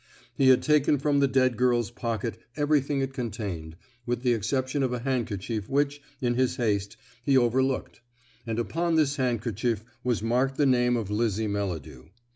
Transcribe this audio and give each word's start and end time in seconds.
He 0.33 0.47
had 0.49 0.63
taken 0.63 0.97
from 0.97 1.19
the 1.19 1.27
dead 1.27 1.57
girl's 1.57 1.91
pocket 1.91 2.39
everything 2.57 3.01
it 3.01 3.13
contained, 3.13 3.75
with 4.03 4.23
the 4.23 4.33
exception 4.33 4.81
of 4.81 4.91
a 4.91 4.97
handkerchief 5.05 5.69
which, 5.69 6.01
in 6.19 6.33
his 6.33 6.55
haste, 6.55 6.97
he 7.21 7.37
overlooked; 7.37 8.01
and 8.47 8.57
upon 8.57 8.95
this 8.95 9.17
handkerchief 9.17 9.85
was 10.03 10.23
marked 10.23 10.57
the 10.57 10.65
name 10.65 10.97
of 10.97 11.11
Lizzie 11.11 11.45
Melladew. 11.45 12.05